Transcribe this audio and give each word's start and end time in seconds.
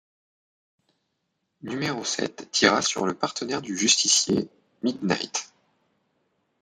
Numéro 1.61 2.03
Sept 2.03 2.49
tira 2.49 2.81
sur 2.81 3.05
le 3.05 3.13
partenaire 3.13 3.61
du 3.61 3.77
justicier, 3.77 4.49
Midnight. 4.81 5.53